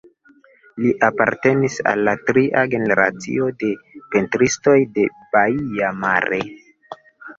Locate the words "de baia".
4.97-5.93